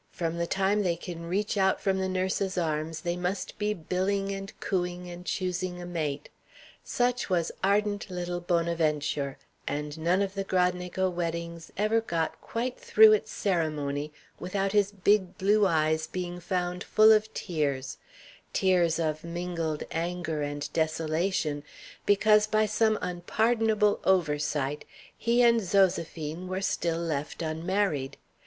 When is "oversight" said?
24.03-24.83